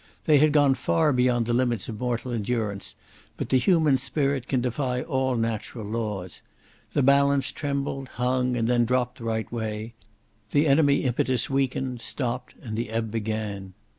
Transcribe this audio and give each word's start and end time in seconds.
They 0.25 0.39
had 0.39 0.51
gone 0.51 0.73
far 0.73 1.13
beyond 1.13 1.45
the 1.45 1.53
limits 1.53 1.87
of 1.87 1.99
mortal 1.99 2.31
endurance, 2.31 2.95
but 3.37 3.49
the 3.49 3.59
human 3.59 3.99
spirit 3.99 4.47
can 4.47 4.59
defy 4.59 5.03
all 5.03 5.35
natural 5.35 5.85
laws. 5.85 6.41
The 6.93 7.03
balance 7.03 7.51
trembled, 7.51 8.07
hung, 8.07 8.57
and 8.57 8.67
then 8.67 8.83
dropped 8.83 9.19
the 9.19 9.25
right 9.25 9.51
way. 9.51 9.93
The 10.49 10.65
enemy 10.65 11.03
impetus 11.03 11.51
weakened, 11.51 12.01
stopped, 12.01 12.55
and 12.63 12.75
the 12.75 12.89
ebb 12.89 13.11
began. 13.11 13.75